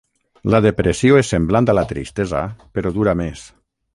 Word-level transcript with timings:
La 0.53 0.61
depressió 0.65 1.19
és 1.23 1.29
semblant 1.33 1.69
a 1.73 1.77
la 1.81 1.85
tristesa 1.93 2.41
però 2.79 2.95
dura 2.99 3.17
més. 3.23 3.47